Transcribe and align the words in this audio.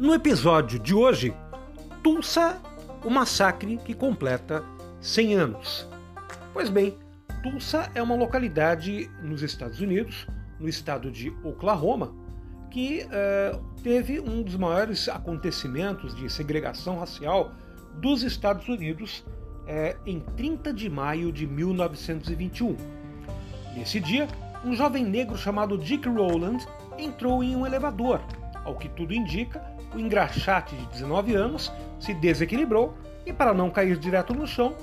No 0.00 0.14
episódio 0.14 0.78
de 0.78 0.94
hoje, 0.94 1.34
Tulsa, 2.02 2.58
o 3.04 3.10
massacre 3.10 3.76
que 3.84 3.92
completa 3.92 4.64
100 4.98 5.34
anos. 5.34 5.86
Pois 6.54 6.70
bem, 6.70 6.96
Tulsa 7.42 7.92
é 7.94 8.02
uma 8.02 8.14
localidade 8.14 9.10
nos 9.22 9.42
Estados 9.42 9.78
Unidos, 9.78 10.26
no 10.58 10.66
estado 10.66 11.10
de 11.10 11.28
Oklahoma, 11.44 12.14
que 12.70 13.04
uh, 13.04 13.62
teve 13.82 14.18
um 14.18 14.42
dos 14.42 14.56
maiores 14.56 15.06
acontecimentos 15.06 16.16
de 16.16 16.30
segregação 16.32 16.98
racial 16.98 17.52
dos 17.96 18.22
Estados 18.22 18.66
Unidos 18.68 19.18
uh, 19.18 20.00
em 20.06 20.18
30 20.18 20.72
de 20.72 20.88
maio 20.88 21.30
de 21.30 21.46
1921. 21.46 22.74
Nesse 23.76 24.00
dia, 24.00 24.26
um 24.64 24.72
jovem 24.72 25.04
negro 25.04 25.36
chamado 25.36 25.76
Dick 25.76 26.08
Rowland 26.08 26.66
entrou 26.96 27.44
em 27.44 27.54
um 27.54 27.66
elevador. 27.66 28.22
Ao 28.64 28.76
que 28.76 28.88
tudo 28.88 29.12
indica, 29.12 29.78
o 29.94 29.98
engraxate 29.98 30.76
de 30.76 30.86
19 30.86 31.34
anos 31.34 31.72
se 31.98 32.14
desequilibrou 32.14 32.94
e, 33.26 33.32
para 33.32 33.52
não 33.52 33.70
cair 33.70 33.96
direto 33.96 34.34
no 34.34 34.46
chão, 34.46 34.74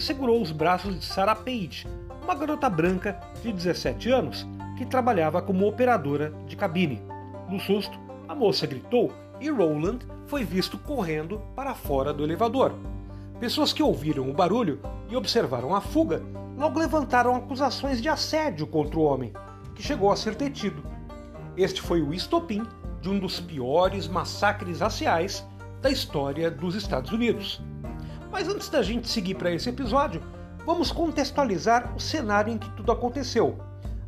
segurou 0.00 0.40
os 0.40 0.52
braços 0.52 0.98
de 0.98 1.04
Sarah 1.04 1.34
Page, 1.34 1.86
uma 2.22 2.34
garota 2.34 2.68
branca 2.68 3.20
de 3.42 3.52
17 3.52 4.10
anos 4.10 4.46
que 4.76 4.86
trabalhava 4.86 5.42
como 5.42 5.66
operadora 5.66 6.32
de 6.46 6.56
cabine. 6.56 7.02
No 7.48 7.58
susto, 7.58 7.98
a 8.28 8.34
moça 8.34 8.66
gritou 8.66 9.12
e 9.40 9.48
Roland 9.50 9.98
foi 10.26 10.44
visto 10.44 10.78
correndo 10.78 11.40
para 11.54 11.74
fora 11.74 12.12
do 12.12 12.24
elevador. 12.24 12.74
Pessoas 13.38 13.72
que 13.72 13.82
ouviram 13.82 14.28
o 14.30 14.34
barulho 14.34 14.80
e 15.08 15.16
observaram 15.16 15.74
a 15.74 15.80
fuga 15.80 16.22
logo 16.56 16.78
levantaram 16.78 17.36
acusações 17.36 18.00
de 18.00 18.08
assédio 18.08 18.66
contra 18.66 18.98
o 18.98 19.02
homem, 19.02 19.32
que 19.74 19.82
chegou 19.82 20.10
a 20.10 20.16
ser 20.16 20.34
detido. 20.34 20.82
Este 21.56 21.82
foi 21.82 22.00
o 22.00 22.14
estopim 22.14 22.66
de 23.06 23.10
um 23.10 23.20
dos 23.20 23.38
piores 23.38 24.08
massacres 24.08 24.80
raciais 24.80 25.46
da 25.80 25.88
história 25.88 26.50
dos 26.50 26.74
Estados 26.74 27.12
Unidos. 27.12 27.62
Mas 28.32 28.48
antes 28.48 28.68
da 28.68 28.82
gente 28.82 29.08
seguir 29.08 29.36
para 29.36 29.52
esse 29.52 29.68
episódio, 29.68 30.20
vamos 30.64 30.90
contextualizar 30.90 31.94
o 31.94 32.00
cenário 32.00 32.52
em 32.52 32.58
que 32.58 32.68
tudo 32.70 32.90
aconteceu. 32.90 33.56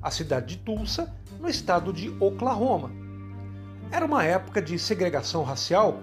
A 0.03 0.11
cidade 0.11 0.57
de 0.57 0.65
Tulsa, 0.65 1.15
no 1.39 1.49
estado 1.49 1.93
de 1.93 2.09
Oklahoma. 2.19 2.91
Era 3.93 4.05
uma 4.05 4.25
época 4.25 4.61
de 4.61 4.77
segregação 4.81 5.45
racial 5.45 6.01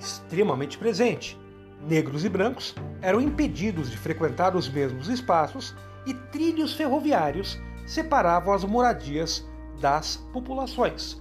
extremamente 0.00 0.78
presente. 0.78 1.38
Negros 1.86 2.24
e 2.24 2.30
brancos 2.30 2.74
eram 3.02 3.20
impedidos 3.20 3.90
de 3.90 3.98
frequentar 3.98 4.56
os 4.56 4.70
mesmos 4.70 5.08
espaços 5.10 5.74
e 6.06 6.14
trilhos 6.14 6.72
ferroviários 6.72 7.60
separavam 7.86 8.54
as 8.54 8.64
moradias 8.64 9.46
das 9.82 10.16
populações. 10.32 11.20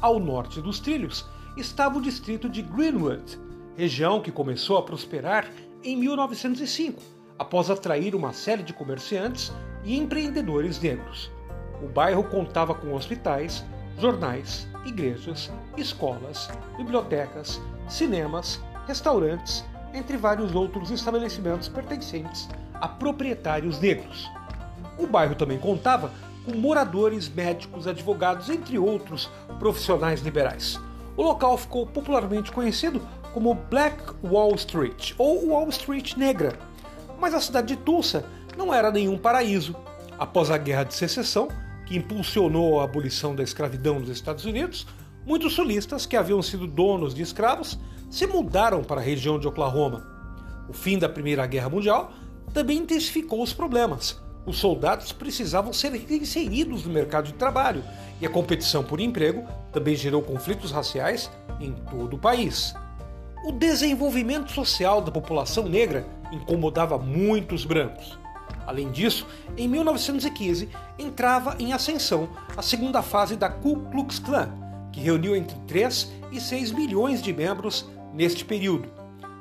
Ao 0.00 0.18
norte 0.18 0.62
dos 0.62 0.80
trilhos 0.80 1.26
estava 1.58 1.98
o 1.98 2.02
distrito 2.02 2.48
de 2.48 2.62
Greenwood, 2.62 3.38
região 3.76 4.22
que 4.22 4.32
começou 4.32 4.78
a 4.78 4.82
prosperar 4.82 5.50
em 5.84 5.94
1905, 5.94 7.02
após 7.38 7.68
atrair 7.68 8.14
uma 8.14 8.32
série 8.32 8.62
de 8.62 8.72
comerciantes 8.72 9.52
e 9.84 9.98
empreendedores 9.98 10.80
negros. 10.80 11.30
O 11.82 11.86
bairro 11.86 12.24
contava 12.24 12.74
com 12.74 12.94
hospitais, 12.94 13.62
jornais, 13.98 14.66
igrejas, 14.86 15.52
escolas, 15.76 16.48
bibliotecas, 16.78 17.60
cinemas, 17.86 18.58
restaurantes, 18.86 19.62
entre 19.92 20.16
vários 20.16 20.54
outros 20.54 20.90
estabelecimentos 20.90 21.68
pertencentes 21.68 22.48
a 22.74 22.88
proprietários 22.88 23.78
negros. 23.78 24.30
O 24.98 25.06
bairro 25.06 25.34
também 25.34 25.58
contava 25.58 26.10
com 26.44 26.56
moradores, 26.56 27.28
médicos, 27.28 27.86
advogados, 27.86 28.48
entre 28.48 28.78
outros 28.78 29.30
profissionais 29.58 30.20
liberais. 30.20 30.80
O 31.16 31.22
local 31.22 31.56
ficou 31.58 31.86
popularmente 31.86 32.52
conhecido 32.52 33.00
como 33.34 33.54
Black 33.54 34.02
Wall 34.24 34.54
Street 34.54 35.12
ou 35.18 35.48
Wall 35.48 35.68
Street 35.68 36.16
Negra. 36.16 36.58
Mas 37.20 37.34
a 37.34 37.40
cidade 37.40 37.76
de 37.76 37.82
Tulsa 37.82 38.24
não 38.56 38.72
era 38.72 38.90
nenhum 38.90 39.18
paraíso. 39.18 39.76
Após 40.18 40.50
a 40.50 40.58
Guerra 40.58 40.84
de 40.84 40.94
Secessão, 40.94 41.48
que 41.86 41.96
impulsionou 41.96 42.80
a 42.80 42.84
abolição 42.84 43.34
da 43.34 43.42
escravidão 43.42 44.00
nos 44.00 44.08
Estados 44.08 44.44
Unidos, 44.44 44.86
muitos 45.26 45.54
sulistas 45.54 46.06
que 46.06 46.16
haviam 46.16 46.42
sido 46.42 46.66
donos 46.66 47.14
de 47.14 47.22
escravos 47.22 47.78
se 48.10 48.26
mudaram 48.26 48.82
para 48.82 49.00
a 49.00 49.04
região 49.04 49.38
de 49.38 49.46
Oklahoma. 49.46 50.06
O 50.68 50.72
fim 50.72 50.98
da 50.98 51.08
Primeira 51.08 51.46
Guerra 51.46 51.68
Mundial 51.68 52.12
também 52.52 52.78
intensificou 52.78 53.42
os 53.42 53.52
problemas 53.52 54.20
os 54.46 54.58
soldados 54.58 55.12
precisavam 55.12 55.72
ser 55.72 55.94
inseridos 56.10 56.84
no 56.84 56.92
mercado 56.92 57.26
de 57.26 57.34
trabalho 57.34 57.84
e 58.20 58.26
a 58.26 58.30
competição 58.30 58.82
por 58.82 59.00
emprego 59.00 59.46
também 59.72 59.94
gerou 59.94 60.22
conflitos 60.22 60.70
raciais 60.70 61.30
em 61.60 61.72
todo 61.72 62.16
o 62.16 62.18
país. 62.18 62.74
O 63.44 63.52
desenvolvimento 63.52 64.52
social 64.52 65.00
da 65.00 65.10
população 65.10 65.68
negra 65.68 66.06
incomodava 66.32 66.98
muitos 66.98 67.64
brancos. 67.64 68.18
Além 68.66 68.90
disso, 68.90 69.26
em 69.56 69.66
1915 69.66 70.68
entrava 70.98 71.56
em 71.58 71.72
ascensão 71.72 72.28
a 72.56 72.62
segunda 72.62 73.02
fase 73.02 73.36
da 73.36 73.48
Ku 73.48 73.76
Klux 73.90 74.18
Klan, 74.18 74.50
que 74.92 75.00
reuniu 75.00 75.34
entre 75.34 75.58
3 75.66 76.12
e 76.30 76.40
6 76.40 76.72
milhões 76.72 77.22
de 77.22 77.32
membros 77.32 77.88
neste 78.12 78.44
período. 78.44 78.88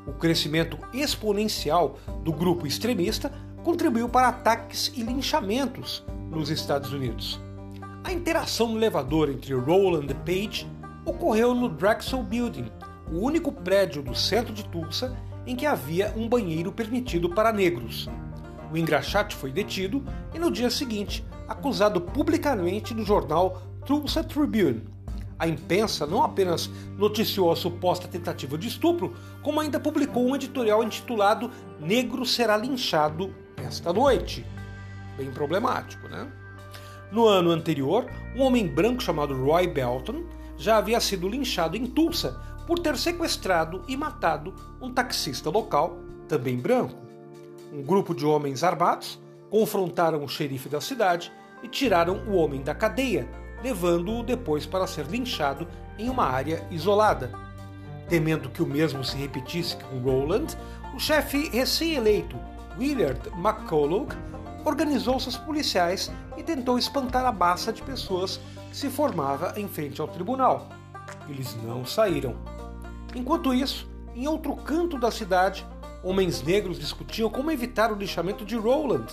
O 0.07 0.13
crescimento 0.13 0.77
exponencial 0.93 1.99
do 2.23 2.31
grupo 2.31 2.65
extremista 2.65 3.31
contribuiu 3.69 4.09
para 4.09 4.29
ataques 4.29 4.91
e 4.95 5.03
linchamentos 5.03 6.03
nos 6.31 6.49
Estados 6.49 6.91
Unidos. 6.91 7.39
A 8.03 8.11
interação 8.11 8.69
no 8.69 8.79
elevador 8.79 9.29
entre 9.29 9.53
Rowland 9.53 10.11
e 10.11 10.15
Page 10.15 10.67
ocorreu 11.05 11.53
no 11.53 11.69
Drexel 11.69 12.23
Building, 12.23 12.71
o 13.11 13.19
único 13.19 13.51
prédio 13.51 14.01
do 14.01 14.15
centro 14.15 14.51
de 14.51 14.65
Tulsa 14.69 15.15
em 15.45 15.55
que 15.55 15.67
havia 15.67 16.11
um 16.17 16.27
banheiro 16.27 16.71
permitido 16.71 17.29
para 17.29 17.53
negros. 17.53 18.09
O 18.73 18.75
engraxate 18.75 19.35
foi 19.35 19.51
detido 19.51 20.03
e 20.33 20.39
no 20.39 20.49
dia 20.49 20.71
seguinte 20.71 21.23
acusado 21.47 22.01
publicamente 22.01 22.95
no 22.95 23.05
jornal 23.05 23.61
Tulsa 23.85 24.23
Tribune. 24.23 24.81
A 25.37 25.47
imprensa 25.47 26.07
não 26.07 26.23
apenas 26.23 26.71
noticiou 26.97 27.51
a 27.51 27.55
suposta 27.55 28.07
tentativa 28.07 28.57
de 28.57 28.67
estupro, 28.67 29.13
como 29.43 29.59
ainda 29.59 29.79
publicou 29.79 30.25
um 30.25 30.35
editorial 30.35 30.83
intitulado 30.83 31.51
Negro 31.79 32.25
será 32.25 32.57
linchado 32.57 33.31
esta 33.69 33.93
noite. 33.93 34.45
Bem 35.15 35.31
problemático, 35.31 36.07
né? 36.07 36.27
No 37.11 37.25
ano 37.25 37.51
anterior, 37.51 38.05
um 38.35 38.41
homem 38.41 38.67
branco 38.67 39.01
chamado 39.01 39.39
Roy 39.43 39.67
Belton 39.67 40.23
já 40.57 40.77
havia 40.77 40.99
sido 40.99 41.29
linchado 41.29 41.77
em 41.77 41.85
Tulsa 41.85 42.39
por 42.67 42.79
ter 42.79 42.97
sequestrado 42.97 43.83
e 43.87 43.95
matado 43.95 44.53
um 44.81 44.91
taxista 44.91 45.49
local, 45.49 45.97
também 46.27 46.57
branco. 46.57 46.99
Um 47.71 47.81
grupo 47.81 48.13
de 48.13 48.25
homens 48.25 48.63
armados 48.63 49.19
confrontaram 49.49 50.23
o 50.23 50.27
xerife 50.27 50.67
da 50.67 50.81
cidade 50.81 51.31
e 51.63 51.67
tiraram 51.67 52.23
o 52.27 52.35
homem 52.35 52.61
da 52.61 52.75
cadeia, 52.75 53.29
levando-o 53.63 54.23
depois 54.23 54.65
para 54.65 54.87
ser 54.87 55.05
linchado 55.05 55.67
em 55.97 56.09
uma 56.09 56.25
área 56.25 56.65
isolada. 56.71 57.31
Temendo 58.07 58.49
que 58.49 58.63
o 58.63 58.67
mesmo 58.67 59.03
se 59.03 59.15
repetisse 59.17 59.75
com 59.77 59.99
Roland, 59.99 60.55
o 60.95 60.99
chefe 60.99 61.49
recém-eleito 61.49 62.37
Willard 62.79 63.29
McCulloch 63.35 64.15
organizou 64.63 65.19
seus 65.19 65.35
policiais 65.35 66.09
e 66.37 66.43
tentou 66.43 66.79
espantar 66.79 67.25
a 67.25 67.31
massa 67.31 67.73
de 67.73 67.81
pessoas 67.81 68.39
que 68.69 68.77
se 68.77 68.89
formava 68.89 69.53
em 69.57 69.67
frente 69.67 69.99
ao 69.99 70.07
tribunal. 70.07 70.69
Eles 71.27 71.57
não 71.61 71.85
saíram. 71.85 72.37
Enquanto 73.13 73.53
isso, 73.53 73.89
em 74.15 74.27
outro 74.27 74.55
canto 74.55 74.97
da 74.97 75.11
cidade, 75.11 75.67
homens 76.01 76.41
negros 76.41 76.79
discutiam 76.79 77.29
como 77.29 77.51
evitar 77.51 77.91
o 77.91 77.95
lixamento 77.95 78.45
de 78.45 78.55
Roland. 78.55 79.07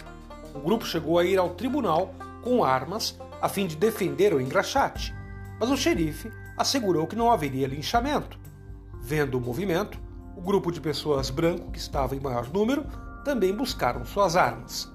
O 0.54 0.60
grupo 0.60 0.86
chegou 0.86 1.18
a 1.18 1.24
ir 1.24 1.36
ao 1.36 1.50
tribunal 1.50 2.14
com 2.42 2.62
armas 2.62 3.18
a 3.42 3.48
fim 3.48 3.66
de 3.66 3.74
defender 3.74 4.32
o 4.32 4.40
engraxate, 4.40 5.12
mas 5.58 5.70
o 5.70 5.76
xerife 5.76 6.30
assegurou 6.56 7.06
que 7.06 7.16
não 7.16 7.32
haveria 7.32 7.66
linchamento. 7.66 8.38
Vendo 9.02 9.38
o 9.38 9.40
movimento, 9.40 9.98
o 10.36 10.40
grupo 10.40 10.70
de 10.70 10.80
pessoas 10.80 11.30
branco, 11.30 11.72
que 11.72 11.78
estava 11.78 12.14
em 12.14 12.20
maior 12.20 12.48
número, 12.52 12.86
também 13.26 13.52
buscaram 13.52 14.04
suas 14.04 14.36
armas. 14.36 14.88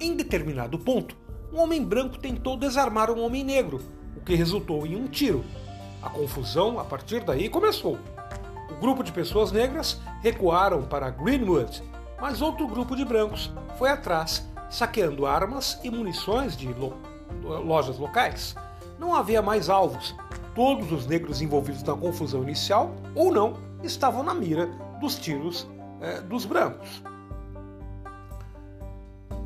Em 0.00 0.16
determinado 0.16 0.76
ponto, 0.80 1.16
um 1.52 1.60
homem 1.60 1.80
branco 1.84 2.18
tentou 2.18 2.56
desarmar 2.56 3.08
um 3.08 3.22
homem 3.22 3.44
negro, 3.44 3.80
o 4.16 4.20
que 4.20 4.34
resultou 4.34 4.84
em 4.84 4.96
um 4.96 5.06
tiro. 5.06 5.44
A 6.02 6.10
confusão 6.10 6.80
a 6.80 6.84
partir 6.84 7.22
daí 7.22 7.48
começou. 7.48 8.00
O 8.68 8.80
grupo 8.80 9.04
de 9.04 9.12
pessoas 9.12 9.52
negras 9.52 10.00
recuaram 10.22 10.82
para 10.82 11.08
Greenwood, 11.10 11.84
mas 12.20 12.42
outro 12.42 12.66
grupo 12.66 12.96
de 12.96 13.04
brancos 13.04 13.52
foi 13.78 13.90
atrás, 13.90 14.44
saqueando 14.68 15.24
armas 15.24 15.78
e 15.84 15.90
munições 15.90 16.56
de 16.56 16.66
lo 16.66 16.96
lojas 17.44 17.96
locais. 17.96 18.56
Não 18.98 19.14
havia 19.14 19.40
mais 19.40 19.68
alvos. 19.68 20.16
Todos 20.52 20.90
os 20.90 21.06
negros 21.06 21.40
envolvidos 21.40 21.84
na 21.84 21.94
confusão 21.94 22.42
inicial, 22.42 22.92
ou 23.14 23.32
não, 23.32 23.56
estavam 23.84 24.24
na 24.24 24.34
mira 24.34 24.66
dos 25.00 25.14
tiros 25.14 25.68
eh, 26.00 26.20
dos 26.22 26.44
brancos. 26.44 27.02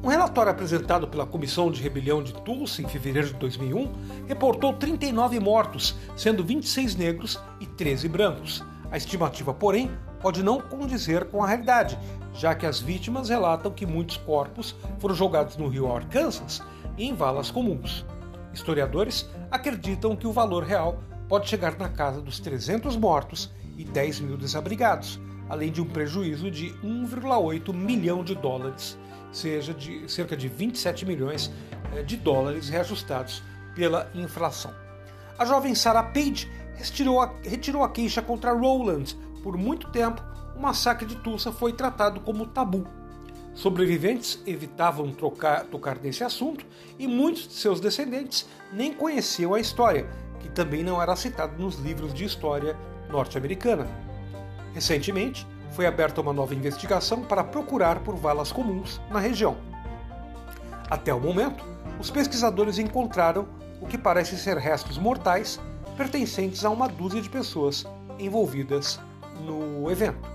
Um 0.06 0.08
relatório 0.08 0.53
apresentado 0.53 1.08
pela 1.08 1.26
Comissão 1.26 1.69
de 1.69 1.82
Rebelião 1.82 2.23
de 2.23 2.32
Tulsa 2.32 2.81
em 2.81 2.87
fevereiro 2.87 3.26
de 3.26 3.35
2001 3.35 3.93
reportou 4.29 4.73
39 4.73 5.41
mortos, 5.41 5.97
sendo 6.17 6.44
26 6.44 6.94
negros 6.94 7.41
e 7.58 7.67
13 7.67 8.08
brancos. 8.08 8.64
A 8.88 8.97
estimativa, 8.97 9.53
porém, 9.53 9.91
pode 10.20 10.44
não 10.44 10.61
condizer 10.61 11.25
com 11.25 11.43
a 11.43 11.49
realidade, 11.49 11.99
já 12.32 12.55
que 12.55 12.64
as 12.64 12.79
vítimas 12.79 13.31
relatam 13.31 13.73
que 13.73 13.85
muitos 13.85 14.17
corpos 14.17 14.76
foram 15.00 15.12
jogados 15.12 15.56
no 15.56 15.67
rio 15.67 15.93
Arkansas 15.93 16.62
e 16.97 17.05
em 17.05 17.12
valas 17.12 17.50
comuns. 17.50 18.06
Historiadores 18.55 19.29
acreditam 19.50 20.14
que 20.14 20.29
o 20.29 20.32
valor 20.32 20.62
real 20.62 21.02
pode 21.29 21.49
chegar 21.49 21.76
na 21.76 21.88
casa 21.88 22.20
dos 22.20 22.38
300 22.38 22.97
mortos 22.97 23.50
e 23.76 23.82
10 23.82 24.20
mil 24.20 24.37
desabrigados, 24.37 25.19
além 25.49 25.73
de 25.73 25.82
um 25.82 25.87
prejuízo 25.87 26.49
de 26.49 26.73
1,8 26.85 27.75
milhão 27.75 28.23
de 28.23 28.37
dólares 28.37 28.97
seja 29.32 29.75
de 29.75 30.11
cerca 30.11 30.37
de 30.37 30.49
27 30.49 31.05
milhões 31.05 31.50
eh, 31.94 32.02
de 32.02 32.17
dólares 32.17 32.69
reajustados 32.69 33.43
pela 33.75 34.11
inflação. 34.14 34.73
A 35.38 35.44
jovem 35.44 35.75
Sarah 35.75 36.02
Page 36.02 36.50
retirou 36.75 37.20
a, 37.20 37.34
retirou 37.43 37.82
a 37.82 37.90
queixa 37.90 38.23
contra 38.23 38.52
Rowland. 38.52 39.17
Por 39.43 39.56
muito 39.56 39.90
tempo, 39.90 40.23
o 40.56 40.61
massacre 40.61 41.06
de 41.06 41.17
Tulsa 41.17 41.52
foi 41.52 41.73
tratado 41.73 42.20
como 42.20 42.46
tabu. 42.46 42.87
Sobreviventes 43.55 44.43
evitavam 44.46 45.12
trocar, 45.12 45.64
tocar 45.64 45.99
nesse 45.99 46.23
assunto 46.23 46.64
e 46.99 47.06
muitos 47.06 47.49
de 47.49 47.55
seus 47.55 47.81
descendentes 47.81 48.46
nem 48.73 48.93
conheciam 48.93 49.55
a 49.55 49.61
história, 49.61 50.08
que 50.40 50.49
também 50.49 50.82
não 50.82 51.00
era 51.00 51.17
citada 51.17 51.56
nos 51.56 51.76
livros 51.76 52.12
de 52.12 52.25
história 52.25 52.76
norte-americana. 53.08 53.87
Recentemente, 54.75 55.46
foi 55.73 55.87
aberta 55.87 56.21
uma 56.21 56.33
nova 56.33 56.55
investigação 56.55 57.23
para 57.23 57.45
procurar 57.45 58.01
por 58.01 58.17
valas 58.17 58.53
comuns 58.53 59.01
na 59.11 59.19
região. 59.19 59.57
Até 60.89 61.13
o 61.13 61.21
momento, 61.21 61.65
os 61.99 62.11
pesquisadores 62.11 62.79
encontraram 62.79 63.49
o 63.81 63.87
que 63.87 63.99
parece 63.99 64.37
ser 64.37 64.57
restos 64.57 64.99
mortais 64.99 65.61
pertencentes 65.97 66.65
a 66.65 66.71
uma 66.71 66.89
dúzia 66.89 67.21
de 67.21 67.29
pessoas 67.29 67.87
envolvidas 68.19 69.01
no 69.45 69.91
evento. 69.91 70.29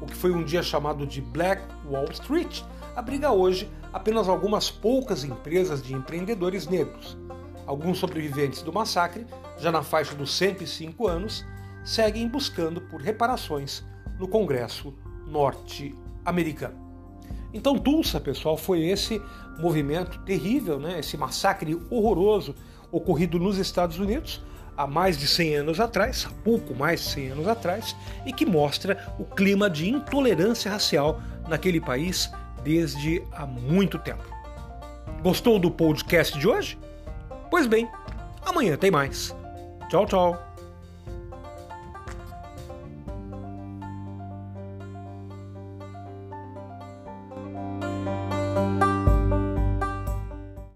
O 0.00 0.06
que 0.06 0.14
foi 0.14 0.30
um 0.30 0.44
dia 0.44 0.62
chamado 0.62 1.06
de 1.06 1.20
Black 1.20 1.62
Wall 1.84 2.10
Street 2.12 2.62
abriga 2.94 3.30
hoje 3.30 3.70
apenas 3.92 4.28
algumas 4.28 4.70
poucas 4.70 5.24
empresas 5.24 5.82
de 5.82 5.94
empreendedores 5.94 6.66
negros. 6.66 7.16
Alguns 7.66 7.98
sobreviventes 7.98 8.62
do 8.62 8.72
massacre, 8.72 9.26
já 9.58 9.70
na 9.70 9.82
faixa 9.82 10.14
dos 10.14 10.36
105 10.36 11.06
anos, 11.06 11.44
seguem 11.84 12.28
buscando 12.28 12.80
por 12.80 13.00
reparações 13.00 13.82
no 14.18 14.28
Congresso 14.28 14.94
norte-americano. 15.26 16.88
Então, 17.52 17.78
Tulsa, 17.78 18.20
pessoal, 18.20 18.56
foi 18.56 18.86
esse 18.86 19.20
movimento 19.58 20.18
terrível, 20.20 20.78
né? 20.78 20.98
esse 20.98 21.16
massacre 21.16 21.80
horroroso 21.90 22.54
ocorrido 22.90 23.38
nos 23.38 23.58
Estados 23.58 23.98
Unidos 23.98 24.42
há 24.78 24.86
mais 24.86 25.18
de 25.18 25.26
100 25.26 25.56
anos 25.56 25.80
atrás, 25.80 26.26
há 26.30 26.42
pouco 26.44 26.72
mais 26.72 27.00
de 27.00 27.06
100 27.06 27.28
anos 27.30 27.48
atrás, 27.48 27.96
e 28.24 28.32
que 28.32 28.46
mostra 28.46 29.12
o 29.18 29.24
clima 29.24 29.68
de 29.68 29.90
intolerância 29.90 30.70
racial 30.70 31.20
naquele 31.48 31.80
país 31.80 32.30
desde 32.62 33.20
há 33.32 33.44
muito 33.44 33.98
tempo. 33.98 34.22
Gostou 35.20 35.58
do 35.58 35.68
podcast 35.68 36.38
de 36.38 36.46
hoje? 36.46 36.78
Pois 37.50 37.66
bem, 37.66 37.88
amanhã 38.46 38.76
tem 38.76 38.90
mais. 38.90 39.34
Tchau, 39.88 40.06
tchau. 40.06 40.47